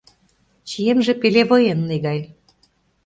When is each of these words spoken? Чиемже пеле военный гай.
Чиемже 0.69 1.13
пеле 1.21 1.43
военный 1.49 1.99
гай. 2.05 2.19